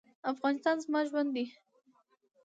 [0.31, 1.45] افغانستان زما ژوند دی